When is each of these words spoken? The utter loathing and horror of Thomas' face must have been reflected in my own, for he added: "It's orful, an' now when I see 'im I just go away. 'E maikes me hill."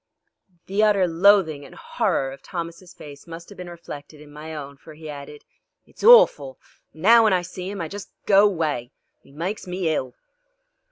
The 0.65 0.81
utter 0.81 1.07
loathing 1.07 1.63
and 1.63 1.75
horror 1.75 2.31
of 2.31 2.41
Thomas' 2.41 2.91
face 2.91 3.27
must 3.27 3.49
have 3.49 3.57
been 3.59 3.69
reflected 3.69 4.19
in 4.19 4.33
my 4.33 4.55
own, 4.55 4.77
for 4.77 4.95
he 4.95 5.11
added: 5.11 5.45
"It's 5.85 6.03
orful, 6.03 6.57
an' 6.91 7.01
now 7.01 7.23
when 7.25 7.33
I 7.33 7.43
see 7.43 7.69
'im 7.69 7.81
I 7.81 7.87
just 7.87 8.09
go 8.25 8.43
away. 8.49 8.89
'E 9.23 9.31
maikes 9.31 9.67
me 9.67 9.83
hill." 9.83 10.15